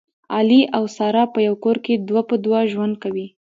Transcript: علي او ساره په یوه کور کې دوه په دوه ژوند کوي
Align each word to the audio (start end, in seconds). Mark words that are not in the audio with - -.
علي 0.35 0.61
او 0.77 0.83
ساره 0.95 1.23
په 1.33 1.39
یوه 1.47 1.57
کور 1.63 1.77
کې 1.85 1.93
دوه 2.07 2.21
په 2.29 2.35
دوه 2.45 2.59
ژوند 2.71 2.95
کوي 3.03 3.27